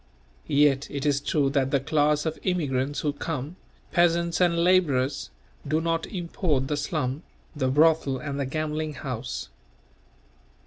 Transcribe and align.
Yet 0.47 0.89
it 0.89 1.05
is 1.05 1.21
true 1.21 1.51
that 1.51 1.69
the 1.69 1.79
class 1.79 2.25
of 2.25 2.39
immigrants 2.41 3.01
who 3.01 3.13
come, 3.13 3.55
peasants 3.91 4.41
and 4.41 4.63
labourers, 4.63 5.29
do 5.67 5.79
not 5.79 6.07
import 6.07 6.69
the 6.69 6.75
slum, 6.75 7.21
the 7.55 7.67
brothel 7.67 8.17
and 8.17 8.39
the 8.39 8.47
gambling 8.47 8.95
house. 8.95 9.49